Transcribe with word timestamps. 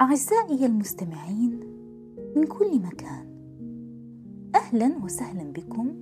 أعزائي 0.00 0.66
المستمعين 0.66 1.60
من 2.36 2.46
كل 2.46 2.78
مكان 2.78 3.26
أهلا 4.54 4.92
وسهلا 5.04 5.52
بكم 5.52 5.94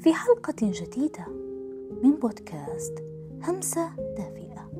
في 0.00 0.12
حلقة 0.12 0.54
جديدة 0.60 1.26
من 2.02 2.10
بودكاست 2.10 2.94
همسة 3.42 3.96
دافئة 3.96 4.70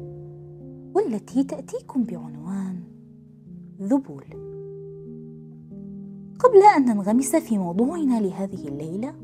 والتي 0.95 1.45
تأتيكم 1.45 2.05
بعنوان 2.05 2.81
ذبول. 3.81 4.25
قبل 6.39 6.63
أن 6.77 6.85
ننغمس 6.85 7.37
في 7.37 7.59
موضوعنا 7.59 8.21
لهذه 8.21 8.69
الليلة 8.69 9.15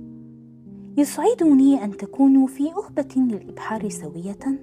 يسعدني 0.96 1.84
أن 1.84 1.96
تكونوا 1.96 2.46
في 2.46 2.72
أهبة 2.72 3.14
للإبحار 3.16 3.88
سوية 3.88 4.60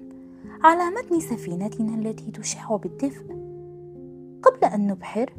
على 0.62 0.82
متن 0.96 1.20
سفينتنا 1.20 1.94
التي 1.94 2.30
تشع 2.30 2.76
بالدفء. 2.76 3.45
قبل 4.66 4.74
أن 4.74 4.86
نبحر؟ 4.86 5.32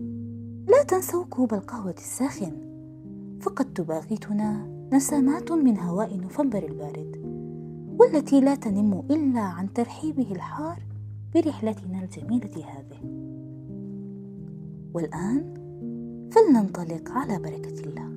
لا 0.68 0.84
تنسوا 0.84 1.24
كوب 1.26 1.54
القهوة 1.54 1.96
الساخن. 1.98 2.52
فقد 3.42 3.74
تباغتنا 3.74 4.68
نسمات 4.94 5.52
من 5.52 5.80
هواء 5.80 6.18
نوفمبر 6.18 6.64
البارد 6.64 7.18
والتي 8.00 8.42
لا 8.42 8.56
تنم 8.56 9.04
إلا 9.12 9.40
عن 9.40 9.74
ترحيبه 9.74 10.32
الحار 10.32 10.80
برحلتنا 11.36 12.04
الجميلة 12.04 12.52
هذه. 12.56 13.00
والآن 14.94 15.54
فلننطلق 16.32 17.12
على 17.12 17.40
بركة 17.40 17.80
الله. 17.80 18.12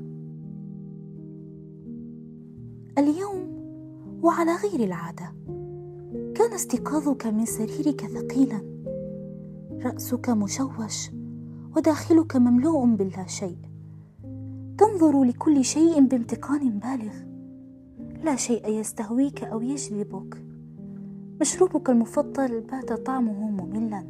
اليوم 2.98 3.50
وعلى 4.22 4.56
غير 4.56 4.84
العادة 4.86 5.34
كان 6.34 6.52
استيقاظك 6.54 7.26
من 7.26 7.44
سريرك 7.44 8.06
ثقيلا. 8.06 8.69
رأسك 9.84 10.28
مشوش 10.28 11.10
وداخلك 11.76 12.36
مملوء 12.36 12.86
باللا 12.86 13.26
شيء. 13.26 13.58
تنظر 14.78 15.22
لكل 15.22 15.64
شيء 15.64 16.00
بامتقان 16.00 16.78
بالغ. 16.78 17.14
لا 18.24 18.36
شيء 18.36 18.68
يستهويك 18.68 19.44
أو 19.44 19.60
يجذبك 19.60 20.44
مشروبك 21.40 21.90
المفضل 21.90 22.60
بات 22.60 22.92
طعمه 22.92 23.50
مملا. 23.50 24.06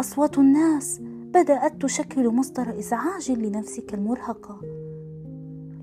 أصوات 0.00 0.38
الناس 0.38 1.00
بدأت 1.34 1.82
تشكل 1.82 2.28
مصدر 2.28 2.78
إزعاج 2.78 3.30
لنفسك 3.30 3.94
المرهقة. 3.94 4.60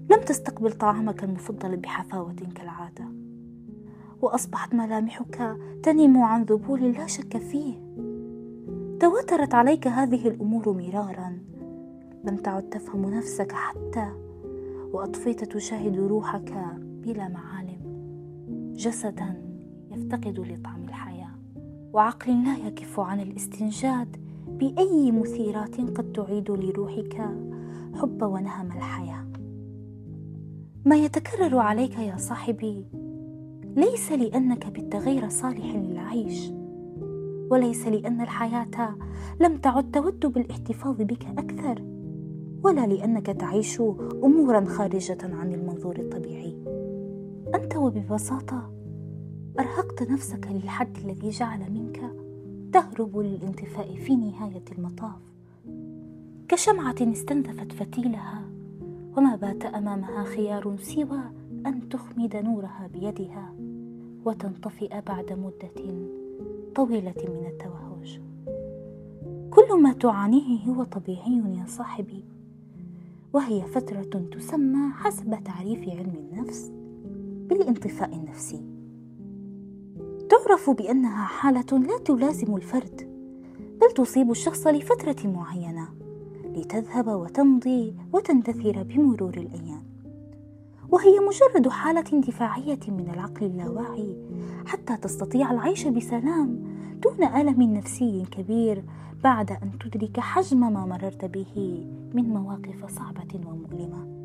لم 0.10 0.22
تستقبل 0.26 0.72
طعامك 0.72 1.24
المفضل 1.24 1.78
بحفاوة 1.78 2.36
كالعادة. 2.56 3.06
وأصبحت 4.22 4.76
ملامحك 4.76 5.58
تنم 5.84 6.18
عن 6.18 6.44
ذبول 6.44 6.92
لا 6.92 7.08
شك 7.08 7.38
فيه. 7.38 7.89
تواترت 9.00 9.54
عليك 9.54 9.88
هذه 9.88 10.28
الأمور 10.28 10.70
مرارا. 10.74 11.40
لم 12.24 12.36
تعد 12.36 12.70
تفهم 12.70 13.06
نفسك 13.06 13.52
حتى 13.52 14.12
وأطفيت 14.94 15.44
تشاهد 15.44 15.98
روحك 15.98 16.54
بلا 16.78 17.28
معالم. 17.28 17.80
جسدا 18.76 19.42
يفتقد 19.92 20.40
لطعم 20.40 20.84
الحياة 20.84 21.32
وعقل 21.94 22.44
لا 22.44 22.68
يكف 22.68 23.00
عن 23.00 23.20
الاستنجاد 23.20 24.18
بأي 24.48 25.12
مثيرات 25.12 25.82
قد 25.82 26.12
تعيد 26.12 26.52
لروحك 26.52 27.22
حب 27.96 28.24
ونهم 28.24 28.68
الحياة. 28.68 29.26
ما 30.86 30.96
يتكرر 30.96 31.58
عليك 31.58 32.00
يا 32.00 32.18
صاحبي 32.18 32.86
ليس 33.76 34.12
لأنك 34.12 34.68
بت 34.68 34.96
غير 34.96 35.30
صالح 35.30 35.76
للعيش. 35.76 36.59
وليس 37.50 37.88
لأن 37.88 38.22
الحياة 38.22 38.96
لم 39.40 39.58
تعد 39.58 39.92
تود 39.92 40.26
بالاحتفاظ 40.26 41.02
بك 41.02 41.26
أكثر 41.26 41.82
ولا 42.64 42.88
لأنك 42.88 43.26
تعيش 43.26 43.82
امورا 44.24 44.66
خارجة 44.66 45.18
عن 45.24 45.54
المنظور 45.54 46.00
الطبيعي. 46.00 46.56
أنت 47.56 47.76
وببساطة 47.76 48.72
أرهقت 49.60 50.04
نفسك 50.04 50.48
للحد 50.52 50.98
الذي 50.98 51.30
جعل 51.30 51.60
منك 51.72 52.02
تهرب 52.74 53.18
للانطفاء 53.18 53.96
في 53.96 54.16
نهاية 54.16 54.64
المطاف. 54.78 55.22
كشمعة 56.48 56.96
استنزفت 57.02 57.72
فتيلها 57.72 58.42
وما 59.18 59.36
بات 59.36 59.66
أمامها 59.66 60.24
خيار 60.24 60.78
سوى 60.78 61.22
أن 61.66 61.90
تخمد 61.90 62.36
نورها 62.36 62.90
بيدها 62.94 63.54
وتنطفئ 64.26 65.02
بعد 65.08 65.34
مدة 65.34 65.84
طويلة 66.80 67.14
من 67.18 67.46
التوهج 67.48 68.22
كل 69.50 69.82
ما 69.82 69.94
تعانيه 69.94 70.66
هو 70.66 70.84
طبيعي 70.84 71.58
يا 71.60 71.66
صاحبي. 71.68 72.24
وهي 73.34 73.62
فترة 73.62 74.30
تسمى 74.32 74.92
حسب 74.94 75.44
تعريف 75.44 75.90
علم 75.90 76.14
النفس 76.16 76.72
بالانطفاء 77.50 78.16
النفسي. 78.16 78.62
تعرف 80.30 80.70
بأنها 80.70 81.26
حالة 81.26 81.80
لا 81.80 81.98
تلازم 82.06 82.56
الفرد 82.56 83.10
بل 83.82 83.92
تصيب 83.96 84.32
الشخص 84.32 84.68
لفترة 84.68 85.28
معينة 85.28 85.90
لتذهب 86.46 87.08
وتمضي 87.08 87.96
وتندثر 88.14 88.84
بمرور 88.84 89.34
الأيام. 89.34 89.84
وهي 90.92 91.20
مجرد 91.20 91.68
حالة 91.68 92.22
دفاعية 92.22 92.80
من 92.88 93.10
العقل 93.14 93.46
اللاواعي 93.46 94.18
حتى 94.66 94.98
تستطيع 94.98 95.52
العيش 95.52 95.88
بسلام 95.88 96.64
دون 97.04 97.24
ألم 97.24 97.62
نفسي 97.62 98.26
كبير 98.32 98.84
بعد 99.24 99.52
أن 99.52 99.72
تدرك 99.80 100.20
حجم 100.20 100.60
ما 100.60 100.86
مررت 100.86 101.26
به 101.26 101.86
من 102.14 102.24
مواقف 102.24 102.86
صعبة 102.86 103.40
ومؤلمة. 103.46 104.20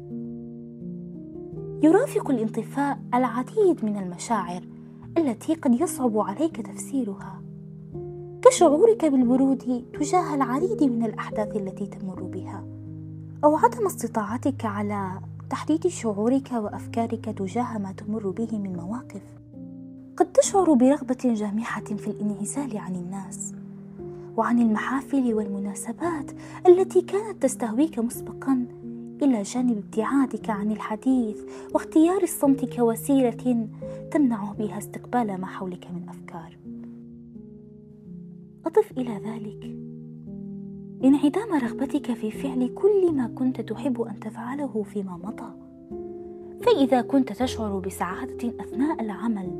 يرافق 1.83 2.31
الانطفاء 2.31 2.99
العديد 3.15 3.85
من 3.85 3.97
المشاعر 3.97 4.63
التي 5.19 5.55
قد 5.55 5.81
يصعب 5.81 6.19
عليك 6.19 6.61
تفسيرها 6.61 7.43
كشعورك 8.43 9.05
بالبرود 9.05 9.85
تجاه 10.01 10.35
العديد 10.35 10.83
من 10.83 11.05
الأحداث 11.05 11.57
التي 11.57 11.87
تمر 11.87 12.23
بها 12.23 12.65
أو 13.45 13.57
عدم 13.57 13.87
استطاعتك 13.87 14.65
على 14.65 15.21
تحديد 15.55 15.87
شعورك 15.87 16.53
وأفكارك 16.53 17.25
تجاه 17.25 17.79
ما 17.79 17.93
تمر 17.93 18.31
به 18.31 18.59
من 18.59 18.77
مواقف. 18.77 19.23
قد 20.17 20.33
تشعر 20.33 20.73
برغبة 20.73 21.35
جامحة 21.35 21.85
في 21.85 22.09
الانعزال 22.09 22.77
عن 22.77 22.95
الناس 22.95 23.55
وعن 24.37 24.59
المحافل 24.59 25.35
والمناسبات 25.35 26.31
التي 26.67 27.03
كانت 27.03 27.43
تستهويك 27.43 27.99
مسبقا. 27.99 28.67
إلى 29.23 29.43
جانب 29.43 29.79
ابتعادك 29.79 30.51
عن 30.51 30.73
الحديث 30.73 31.37
واختيار 31.75 32.23
الصمت 32.23 32.65
كوسيلة 32.65 33.69
تمنع 34.11 34.53
بها 34.53 34.79
استقبال 34.79 35.41
ما 35.41 35.47
حولك 35.47 35.87
من 35.91 36.09
أفكار. 36.09 36.59
أضف 38.67 38.91
إلى 38.99 39.21
ذلك 39.25 39.94
انعدام 41.05 41.55
رغبتك 41.55 42.13
في 42.13 42.31
فعل 42.31 42.69
كل 42.75 43.13
ما 43.13 43.27
كنت 43.35 43.61
تحب 43.61 44.01
أن 44.03 44.21
تفعله 44.21 44.83
فيما 44.83 45.19
مضى. 45.25 45.53
فإذا 46.63 47.01
كنت 47.01 47.33
تشعر 47.33 47.79
بسعادة 47.79 48.53
أثناء 48.61 49.01
العمل 49.01 49.51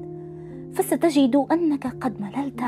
فستجد 0.73 1.47
أنك 1.53 1.87
قد 1.87 2.21
مللت 2.21 2.63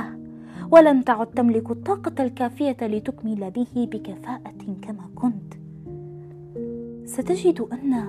ولم 0.71 1.03
تعد 1.03 1.27
تملك 1.27 1.71
الطاقة 1.71 2.25
الكافية 2.25 2.77
لتكمل 2.81 3.51
به 3.51 3.89
بكفاءة 3.93 4.77
كما 4.83 5.11
كنت. 5.15 5.55
ستجد 7.09 7.61
أن 7.61 8.05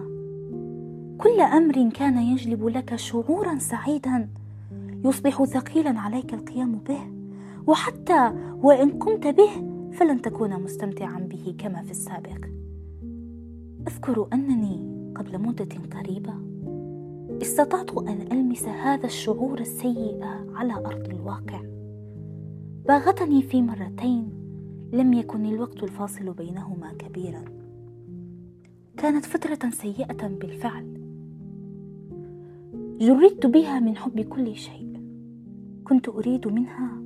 كل 1.18 1.42
أمر 1.42 1.90
كان 1.90 2.18
يجلب 2.18 2.68
لك 2.68 2.96
شعورا 2.96 3.58
سعيدا 3.58 4.30
يصبح 5.06 5.44
ثقيلا 5.44 6.00
عليك 6.00 6.34
القيام 6.34 6.80
به 6.88 7.00
وحتى 7.68 8.32
وإن 8.62 8.90
قمت 8.90 9.28
به 9.28 9.77
فلن 9.92 10.22
تكون 10.22 10.64
مستمتعا 10.64 11.20
به 11.20 11.56
كما 11.58 11.82
في 11.82 11.92
السابق. 11.92 12.46
أذكر 13.88 14.28
أنني 14.34 15.14
قبل 15.16 15.40
مدة 15.42 15.76
قريبة 15.92 16.34
استطعت 17.42 17.98
أن 17.98 18.22
ألمس 18.32 18.64
هذا 18.64 19.06
الشعور 19.06 19.60
السيء 19.60 20.24
على 20.56 20.74
أرض 20.74 21.10
الواقع. 21.10 21.62
باغتني 22.88 23.42
في 23.42 23.62
مرتين 23.62 24.30
لم 24.94 25.14
يكن 25.14 25.46
الوقت 25.46 25.84
الفاصل 25.84 26.34
بينهما 26.34 26.94
كبيرا. 26.94 27.46
كانت 28.98 29.26
فترة 29.26 29.70
سيئة 29.70 30.28
بالفعل. 30.28 30.98
جردت 33.00 33.46
بها 33.46 33.80
من 33.80 33.96
حب 33.96 34.20
كل 34.20 34.56
شيء. 34.56 35.02
كنت 35.84 36.10
أريد 36.10 36.48
منها 36.48 37.02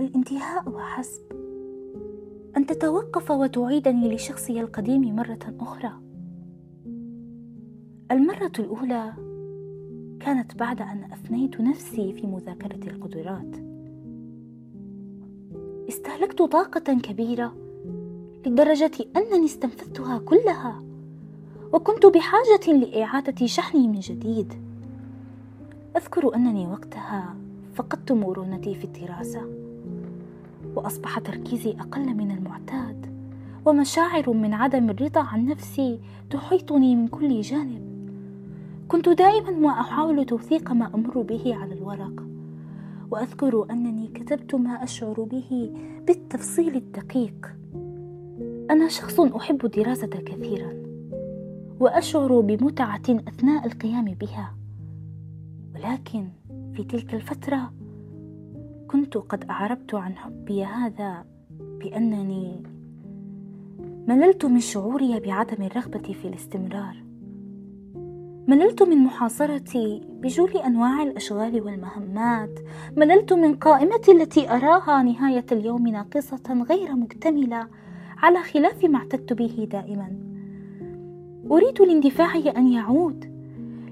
الانتهاء 0.00 0.68
وحسب 0.68 1.22
أن 2.56 2.66
تتوقف 2.66 3.30
وتعيدني 3.30 4.14
لشخصي 4.14 4.60
القديم 4.60 5.16
مرة 5.16 5.54
أخرى. 5.60 5.92
المرة 8.10 8.52
الأولى 8.58 9.12
كانت 10.20 10.56
بعد 10.56 10.80
أن 10.82 11.04
أفنيت 11.12 11.60
نفسي 11.60 12.12
في 12.12 12.26
مذاكرة 12.26 12.90
القدرات. 12.90 13.56
استهلكت 15.88 16.42
طاقة 16.42 17.00
كبيرة 17.00 17.54
لدرجة 18.46 18.90
أنني 19.16 19.44
استنفذتها 19.44 20.18
كلها 20.18 20.82
وكنت 21.72 22.06
بحاجة 22.06 22.72
لإعادة 22.72 23.46
شحني 23.46 23.88
من 23.88 24.00
جديد. 24.00 24.52
أذكر 25.96 26.34
أنني 26.34 26.66
وقتها 26.66 27.36
فقدت 27.74 28.12
مرونتي 28.12 28.74
في 28.74 28.84
الدراسة. 28.84 29.61
وأصبح 30.76 31.18
تركيزي 31.18 31.70
أقل 31.70 32.14
من 32.14 32.30
المعتاد 32.30 33.12
ومشاعر 33.66 34.30
من 34.32 34.54
عدم 34.54 34.90
الرضا 34.90 35.20
عن 35.20 35.46
نفسي 35.46 36.00
تحيطني 36.30 36.96
من 36.96 37.08
كل 37.08 37.40
جانب. 37.40 37.92
كنت 38.88 39.08
دائما 39.08 39.50
ما 39.50 39.68
أحاول 39.68 40.24
توثيق 40.24 40.72
ما 40.72 40.94
أمر 40.94 41.22
به 41.22 41.54
على 41.54 41.74
الورق 41.74 42.26
وأذكر 43.10 43.66
أنني 43.70 44.08
كتبت 44.08 44.54
ما 44.54 44.84
أشعر 44.84 45.22
به 45.22 45.70
بالتفصيل 46.06 46.76
الدقيق. 46.76 47.56
أنا 48.70 48.88
شخص 48.88 49.20
أحب 49.20 49.64
الدراسة 49.64 50.06
كثيرا 50.06 50.72
وأشعر 51.80 52.40
بمتعة 52.40 53.02
أثناء 53.08 53.66
القيام 53.66 54.04
بها. 54.04 54.54
ولكن 55.74 56.28
في 56.74 56.84
تلك 56.84 57.14
الفترة 57.14 57.72
كنت 58.92 59.16
قد 59.16 59.44
أعربت 59.50 59.94
عن 59.94 60.16
حبي 60.16 60.64
هذا 60.64 61.24
بأنني 61.58 62.62
مللت 64.08 64.44
من 64.44 64.60
شعوري 64.60 65.20
بعدم 65.20 65.62
الرغبة 65.62 66.12
في 66.12 66.28
الاستمرار. 66.28 66.96
مللت 68.48 68.82
من 68.82 68.96
محاصرتي 68.96 70.00
بجول 70.08 70.56
أنواع 70.56 71.02
الأشغال 71.02 71.62
والمهمات. 71.62 72.58
مللت 72.96 73.32
من 73.32 73.54
قائمتي 73.54 74.12
التي 74.12 74.50
أراها 74.50 75.02
نهاية 75.02 75.46
اليوم 75.52 75.88
ناقصة 75.88 76.64
غير 76.70 76.96
مكتملة 76.96 77.68
على 78.18 78.42
خلاف 78.42 78.84
ما 78.84 78.98
اعتدت 78.98 79.32
به 79.32 79.68
دائما. 79.70 80.12
أريد 81.50 81.82
لاندفاعي 81.82 82.50
أن 82.50 82.68
يعود 82.68 83.31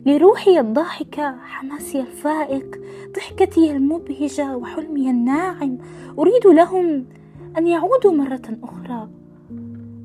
لروحي 0.06 0.60
الضاحكه 0.60 1.36
حماسي 1.36 2.00
الفائق 2.00 2.80
ضحكتي 3.16 3.72
المبهجة 3.72 4.56
وحلمي 4.56 5.10
الناعم. 5.10 5.78
أريد 6.18 6.46
لهم 6.46 7.04
أن 7.58 7.66
يعودوا 7.66 8.12
مرة 8.12 8.58
أخرى. 8.62 9.08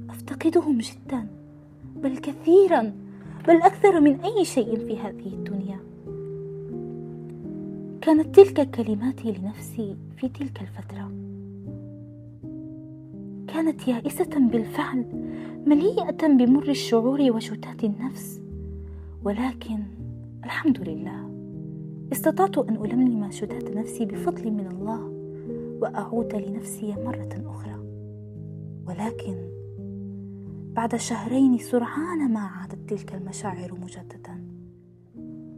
أفتقدهم 0.10 0.78
جدا 0.78 1.28
بل 1.96 2.18
كثيرا 2.18 2.94
بل 3.48 3.56
أكثر 3.56 4.00
من 4.00 4.20
أي 4.20 4.46
شيء 4.46 4.76
في 4.76 5.00
هذه 5.00 5.28
الدنيا. 5.28 5.80
كانت 8.02 8.40
تلك 8.40 8.70
كلماتي 8.70 9.32
لنفسي 9.32 9.96
في 10.18 10.30
تلك 10.30 10.62
الفترة. 10.62 11.12
كانت 13.48 13.88
يائسة 13.88 14.40
بالفعل 14.40 15.06
مليئة 15.68 16.28
بمر 16.28 16.70
الشعور 16.70 17.22
وشتات 17.32 17.84
النفس. 17.84 18.45
ولكن 19.26 19.84
الحمد 20.44 20.90
لله. 20.90 21.30
استطعت 22.12 22.58
أن 22.58 22.76
ألملم 22.76 23.32
شتات 23.32 23.78
نفسي 23.78 24.06
بفضل 24.06 24.52
من 24.52 24.68
الله 24.68 25.02
وأعود 25.82 26.36
لنفسي 26.36 26.96
مرة 27.06 27.30
أخرى. 27.46 27.76
ولكن 28.88 29.36
بعد 30.74 30.96
شهرين 30.96 31.58
سرعان 31.58 32.34
ما 32.34 32.40
عادت 32.40 32.90
تلك 32.90 33.16
المشاعر 33.16 33.80
مجددا. 33.84 34.44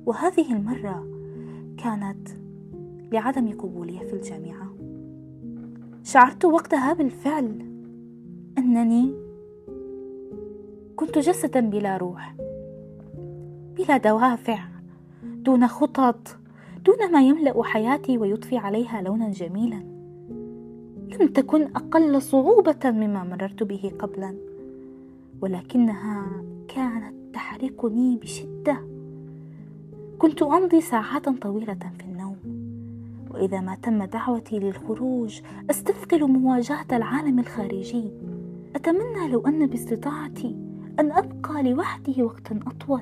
وهذه 0.06 0.54
المرة 0.54 1.08
كانت 1.78 2.30
لعدم 3.12 3.58
قبولي 3.58 4.00
في 4.00 4.14
الجامعة. 4.14 4.76
شعرت 6.04 6.46
وقتها 6.46 6.94
بالفعل 6.94 7.62
أنني 8.58 9.14
كنت 10.96 11.18
جسدا 11.18 11.60
بلا 11.60 11.98
روح. 11.98 12.47
بلا 13.78 13.98
دوافع 13.98 14.60
دون 15.24 15.68
خطط 15.68 16.38
دون 16.86 17.12
ما 17.12 17.22
يملأ 17.22 17.64
حياتي 17.64 18.18
ويضفي 18.18 18.58
عليها 18.58 19.02
لونا 19.02 19.32
جميلا. 19.32 19.84
لم 21.20 21.28
تكن 21.28 21.64
أقل 21.64 22.22
صعوبة 22.22 22.80
مما 22.86 23.24
مررت 23.24 23.64
به 23.64 23.92
قبلا 24.00 24.36
ولكنها 25.42 26.26
كانت 26.68 27.14
تحرقني 27.34 28.18
بشدة. 28.18 28.78
كنت 30.20 30.42
أمضي 30.42 30.82
ساعات 30.82 31.30
طويلة 31.30 31.80
في 31.98 32.04
النوم 32.04 32.38
وإذا 33.32 33.62
ما 33.62 33.76
تم 33.76 34.04
دعوتي 34.04 34.60
للخروج 34.60 35.42
أستثقل 35.70 36.28
مواجهة 36.28 36.88
العالم 36.92 37.40
الخارجي. 37.40 38.12
أتمنى 38.76 39.28
لو 39.32 39.48
أن 39.48 39.68
باستطاعتي 39.68 40.56
أن 41.00 41.12
أبقى 41.12 41.64
لوحدي 41.64 42.24
وقتا 42.24 42.60
أطول. 42.68 43.02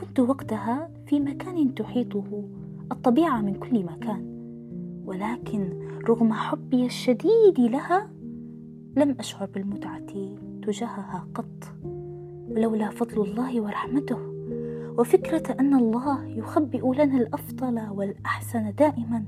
كنت 0.00 0.20
وقتها 0.20 0.90
في 1.06 1.20
مكان 1.20 1.74
تحيطه 1.74 2.44
الطبيعة 2.92 3.40
من 3.40 3.54
كل 3.54 3.84
مكان. 3.84 4.30
ولكن 5.04 5.72
رغم 6.08 6.32
حبي 6.32 6.86
الشديد 6.86 7.60
لها 7.60 8.10
لم 8.96 9.16
أشعر 9.18 9.48
بالمتعة 9.54 10.06
تجاهها 10.62 11.28
قط. 11.34 11.74
ولولا 12.48 12.90
فضل 12.90 13.22
الله 13.22 13.60
ورحمته 13.60 14.18
وفكرة 14.98 15.56
أن 15.60 15.74
الله 15.74 16.26
يخبئ 16.26 16.92
لنا 16.94 17.16
الأفضل 17.16 17.80
والأحسن 17.90 18.74
دائما 18.74 19.24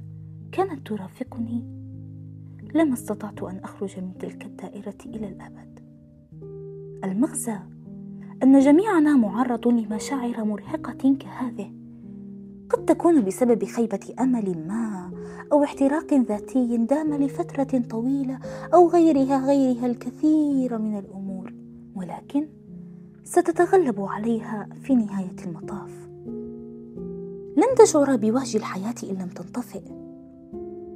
كانت 0.52 0.86
ترافقني. 0.86 1.62
لما 2.74 2.92
أستطعت 2.92 3.42
أن 3.42 3.58
أخرج 3.58 4.00
من 4.00 4.18
تلك 4.18 4.44
الدائرة 4.46 4.98
إلى 5.06 5.28
الأبد. 5.28 5.80
المغزى 7.04 7.58
أن 8.42 8.58
جميعنا 8.58 9.16
معرض 9.16 9.68
لمشاعر 9.68 10.44
مرهقة 10.44 11.16
كهذه. 11.20 11.72
قد 12.70 12.84
تكون 12.84 13.24
بسبب 13.24 13.64
خيبة 13.64 14.00
أمل 14.20 14.66
ما 14.68 15.10
أو 15.52 15.64
احتراق 15.64 16.14
ذاتي 16.14 16.76
دام 16.76 17.14
لفترة 17.14 17.82
طويلة 17.90 18.38
أو 18.74 18.88
غيرها 18.88 19.46
غيرها 19.46 19.86
الكثير 19.86 20.78
من 20.78 20.98
الأمور. 20.98 21.54
ولكن 21.96 22.48
ستتغلب 23.24 24.00
عليها 24.00 24.68
في 24.82 24.94
نهاية 24.94 25.36
المطاف. 25.46 26.08
لن 27.56 27.74
تشعر 27.78 28.16
بوهج 28.16 28.56
الحياة 28.56 28.94
إن 29.10 29.22
لم 29.22 29.28
تنطفئ. 29.28 29.82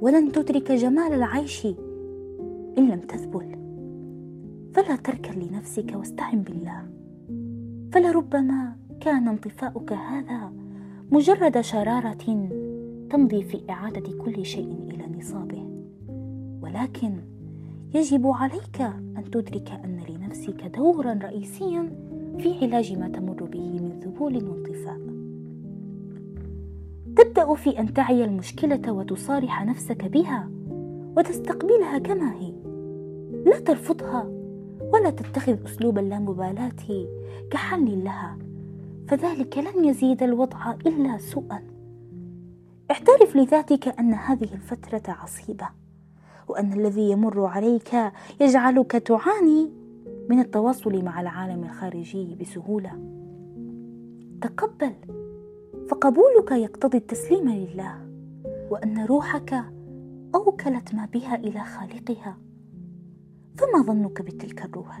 ولن 0.01 0.31
تدرك 0.31 0.71
جمال 0.71 1.13
العيش 1.13 1.65
إن 2.77 2.87
لم 2.89 2.99
تذبل. 2.99 3.57
فلا 4.73 4.95
تركن 4.95 5.39
لنفسك 5.39 5.93
واستعن 5.95 6.41
بالله. 6.41 6.96
فلربما 7.91 8.75
كان 9.01 9.27
انطفاؤك 9.27 9.93
هذا 9.93 10.51
مجرد 11.11 11.61
شرارة 11.61 12.49
تمضي 13.09 13.43
في 13.43 13.61
إعادة 13.69 14.17
كل 14.17 14.45
شيء 14.45 14.89
إلى 14.93 15.17
نصابه. 15.17 15.67
ولكن 16.61 17.13
يجب 17.93 18.27
عليك 18.27 18.81
أن 19.17 19.23
تدرك 19.31 19.71
أن 19.71 20.03
لنفسك 20.09 20.63
دورا 20.77 21.13
رئيسيا 21.13 21.89
في 22.39 22.65
علاج 22.65 22.97
ما 22.97 23.07
تمر 23.07 23.43
به 23.43 23.79
من 23.81 23.99
ذبول 23.99 24.43
وانطفاء 24.43 24.99
تبدأ 27.17 27.55
في 27.55 27.79
أن 27.79 27.93
تعي 27.93 28.25
المشكلة 28.25 28.91
وتصارح 28.91 29.65
نفسك 29.65 30.05
بها 30.05 30.49
وتستقبلها 31.17 31.97
كما 31.97 32.33
هي. 32.33 32.53
لا 33.45 33.59
ترفضها. 33.59 34.36
ولا 34.93 35.09
تتخذ 35.09 35.65
اسلوب 35.65 35.97
اللامبالاه 35.97 37.07
كحل 37.51 38.03
لها 38.03 38.37
فذلك 39.07 39.57
لن 39.57 39.85
يزيد 39.85 40.23
الوضع 40.23 40.71
إلا 40.71 41.17
سوءا. 41.17 41.63
اعترف 42.91 43.35
لذاتك 43.35 43.99
أن 43.99 44.13
هذه 44.13 44.53
الفترة 44.53 45.13
عصيبة 45.13 45.69
وأن 46.47 46.73
الذي 46.73 47.11
يمر 47.11 47.45
عليك 47.45 47.95
يجعلك 48.41 48.91
تعاني 48.91 49.71
من 50.29 50.39
التواصل 50.39 51.03
مع 51.03 51.21
العالم 51.21 51.63
الخارجي 51.63 52.35
بسهولة. 52.41 52.91
تقبل 54.41 54.93
فقبولك 55.89 56.51
يقتضي 56.51 56.97
التسليم 56.97 57.49
لله 57.49 58.07
وأن 58.69 59.05
روحك 59.05 59.63
أوكلت 60.35 60.95
ما 60.95 61.05
بها 61.13 61.35
إلى 61.35 61.59
خالقها. 61.59 62.37
فما 63.57 63.81
ظنك 63.81 64.21
بتلك 64.21 64.65
الروح؟ 64.65 64.99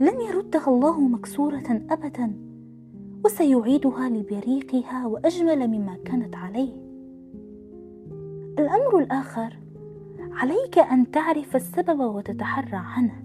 لن 0.00 0.20
يردها 0.28 0.68
الله 0.68 1.00
مكسورة 1.00 1.82
ابدا 1.90 2.32
وسيعيدها 3.24 4.08
لبريقها 4.08 5.06
وأجمل 5.06 5.68
مما 5.68 5.96
كانت 6.04 6.36
عليه. 6.36 6.72
الأمر 8.58 8.98
الآخر 8.98 9.58
عليك 10.32 10.78
أن 10.78 11.10
تعرف 11.10 11.56
السبب 11.56 12.00
وتتحرى 12.00 12.76
عنه. 12.96 13.22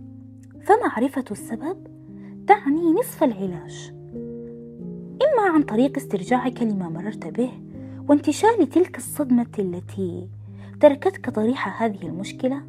فمعرفة 0.61 1.25
السبب 1.31 1.87
تعني 2.47 2.93
نصف 2.93 3.23
العلاج. 3.23 3.93
إما 5.21 5.49
عن 5.53 5.63
طريق 5.63 5.97
استرجاعك 5.97 6.63
لما 6.63 6.89
مررت 6.89 7.27
به 7.27 7.51
وانتشال 8.09 8.69
تلك 8.69 8.97
الصدمة 8.97 9.51
التي 9.59 10.29
تركتك 10.79 11.29
طريح 11.29 11.83
هذه 11.83 12.07
المشكلة 12.07 12.61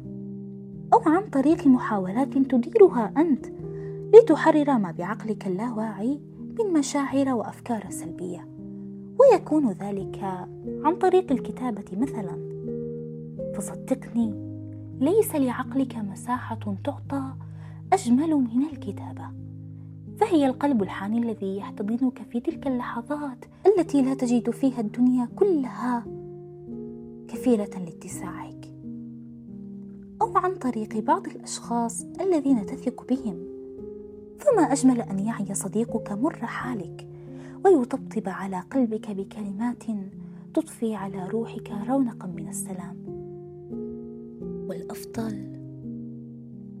أو 0.93 0.99
عن 1.05 1.29
طريق 1.29 1.67
محاولات 1.67 2.37
تديرها 2.37 3.13
أنت 3.17 3.45
لتحرر 4.13 4.77
ما 4.77 4.91
بعقلك 4.91 5.47
اللاواعي 5.47 6.19
من 6.59 6.73
مشاعر 6.73 7.29
وأفكار 7.29 7.85
سلبية. 7.89 8.47
ويكون 9.19 9.71
ذلك 9.71 10.23
عن 10.83 10.95
طريق 10.95 11.31
الكتابة 11.31 11.85
مثلا. 11.93 12.51
فصدقني 13.55 14.33
ليس 14.99 15.35
لعقلك 15.35 15.95
مساحة 15.95 16.75
تعطى 16.83 17.33
أجمل 17.93 18.35
من 18.35 18.63
الكتابة. 18.73 19.31
فهي 20.17 20.45
القلب 20.45 20.83
الحاني 20.83 21.17
الذي 21.19 21.57
يحتضنك 21.57 22.21
في 22.31 22.39
تلك 22.39 22.67
اللحظات 22.67 23.45
التي 23.65 24.01
لا 24.01 24.13
تجد 24.13 24.49
فيها 24.49 24.79
الدنيا 24.81 25.27
كلها 25.35 26.05
كفيلة 27.27 27.69
لاتساعك. 27.85 28.60
أو 30.31 30.37
عن 30.37 30.55
طريق 30.55 30.97
بعض 30.97 31.27
الأشخاص 31.27 32.05
الذين 32.21 32.65
تثق 32.65 33.07
بهم. 33.09 33.45
فما 34.39 34.61
أجمل 34.61 35.01
أن 35.01 35.19
يعي 35.19 35.53
صديقك 35.53 36.11
مر 36.11 36.35
حالك 36.35 37.07
ويطبطب 37.65 38.23
على 38.25 38.63
قلبك 38.71 39.11
بكلمات 39.11 39.83
تضفي 40.53 40.95
على 40.95 41.27
روحك 41.29 41.71
رونقا 41.87 42.27
من 42.27 42.47
السلام. 42.47 42.97
والأفضل 44.69 45.33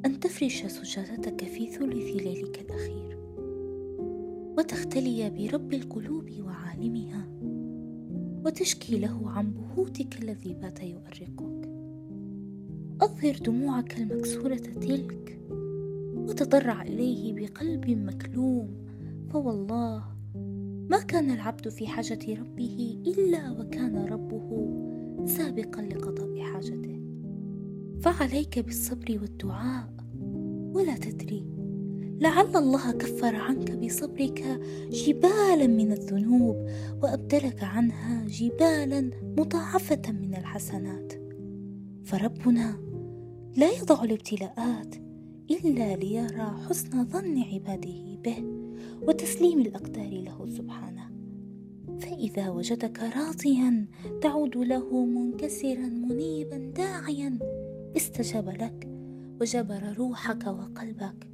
أن 0.05 0.19
تفرش 0.19 0.65
سجادتك 0.65 1.43
في 1.43 1.67
ثلث 1.67 2.15
ليلك 2.15 2.61
الأخير 2.61 3.17
وتختلي 4.57 5.29
برب 5.29 5.73
القلوب 5.73 6.29
وعالمها 6.45 7.27
وتشكي 8.45 8.99
له 8.99 9.31
عن 9.31 9.51
بهوتك 9.51 10.21
الذي 10.21 10.53
بات 10.53 10.83
يؤرقك 10.83 11.60
أظهر 13.01 13.35
دموعك 13.35 13.97
المكسورة 13.97 14.55
تلك 14.55 15.39
وتضرع 16.15 16.81
إليه 16.81 17.33
بقلب 17.33 17.89
مكلوم 17.89 18.85
فوالله 19.29 20.03
ما 20.89 20.99
كان 21.07 21.31
العبد 21.31 21.69
في 21.69 21.87
حاجة 21.87 22.39
ربه 22.39 23.03
إلا 23.07 23.51
وكان 23.51 23.95
ربه 23.95 24.69
سابقا 25.25 25.81
لقضاء 25.81 26.41
حاجته. 26.41 27.01
فعليك 28.01 28.59
بالصبر 28.59 29.19
والدعاء. 29.21 29.93
ولا 30.73 30.97
تدري 30.97 31.45
لعل 32.19 32.55
الله 32.55 32.91
كفر 32.91 33.35
عنك 33.35 33.71
بصبرك 33.71 34.59
جبالا 34.91 35.67
من 35.67 35.91
الذنوب 35.91 36.67
وأبدلك 37.03 37.63
عنها 37.63 38.25
جبالا 38.27 39.09
مضاعفة 39.37 40.11
من 40.11 40.35
الحسنات. 40.35 41.13
فربنا 42.03 42.90
لا 43.57 43.71
يضع 43.71 44.03
الابتلاءات 44.03 44.95
إلا 45.51 45.95
ليرى 45.95 46.55
حسن 46.69 47.05
ظن 47.05 47.39
عباده 47.39 48.17
به 48.23 48.43
وتسليم 49.07 49.61
الأقدار 49.61 50.09
له 50.09 50.45
سبحانه. 50.45 51.11
فإذا 51.99 52.49
وجدك 52.49 52.99
راضيا 52.99 53.87
تعود 54.21 54.57
له 54.57 55.05
منكسرا 55.05 55.87
منيبا 55.87 56.57
داعيا. 56.75 57.39
استجاب 57.97 58.49
لك 58.49 58.89
وجبر 59.41 59.93
روحك 59.97 60.47
وقلبك. 60.47 61.27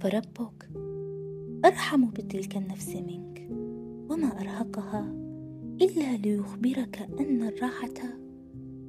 فربك 0.00 0.70
أرحم 1.64 2.10
بتلك 2.10 2.56
النفس 2.56 2.88
منك. 2.96 3.48
وما 4.10 4.40
أرهقها 4.40 5.14
إلا 5.82 6.16
ليخبرك 6.16 7.08
أن 7.20 7.42
الراحة 7.42 8.18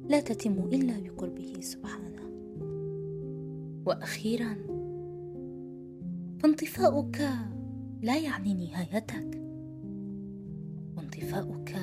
لا 0.08 0.20
تتم 0.20 0.52
إلا 0.72 1.00
بقربه 1.00 1.60
سبحانه. 1.60 2.31
وأخيرا 3.86 4.56
فانطفاؤك 6.42 7.22
لا 8.02 8.18
يعني 8.18 8.54
نهايتك. 8.54 9.42
وانطفاؤك 10.96 11.74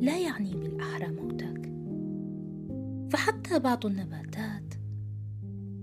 لا 0.00 0.18
يعني 0.18 0.56
بالأحرى 0.56 1.08
موتك. 1.08 1.72
فحتى 3.10 3.58
بعض 3.58 3.86
النباتات 3.86 4.74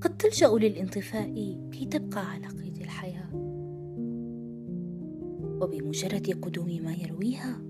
قد 0.01 0.17
تلجأ 0.17 0.47
للانطفاء 0.47 1.33
كي 1.71 1.85
تبقى 1.85 2.31
على 2.31 2.47
قيد 2.47 2.77
الحياة. 2.77 3.29
وبمجرد 5.61 6.39
قدوم 6.41 6.81
ما 6.83 6.93
يرويها 6.93 7.61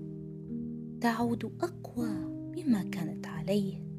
تعود 1.00 1.44
أقوى 1.44 2.10
مما 2.56 2.82
كانت 2.82 3.26
عليه. 3.26 3.89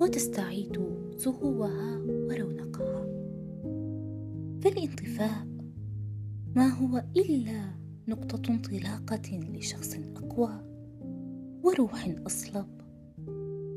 وتستعيد 0.00 0.80
زهوها 1.16 1.98
ورونقها. 1.98 3.06
فالانطفاء 4.60 5.46
ما 6.56 6.68
هو 6.68 7.04
إلا 7.16 7.74
نقطة 8.08 8.52
انطلاقة 8.52 9.40
لشخص 9.54 9.96
أقوى 10.16 10.60
وروح 11.62 12.14
أصلب 12.26 12.66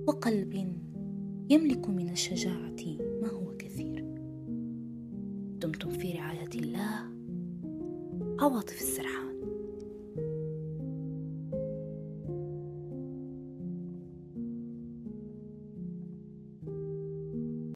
وقلب 0.07 0.53
يملك 1.49 1.89
من 1.89 2.09
الشجاعة 2.09 2.97
ما 3.21 3.29
هو 3.29 3.57
كثير. 3.57 4.05
دمتم 5.61 5.89
في 5.89 6.11
رعاية 6.11 6.49
الله. 6.55 7.13
عواطف 8.39 8.81
السرح 8.81 9.22